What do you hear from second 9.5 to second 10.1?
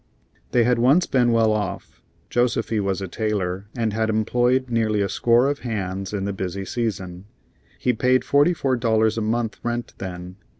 rent